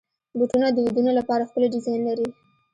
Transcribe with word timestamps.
بوټونه 0.37 0.67
د 0.71 0.77
ودونو 0.85 1.11
لپاره 1.19 1.47
ښکلي 1.49 1.67
ډیزاین 1.73 2.01
لري. 2.09 2.27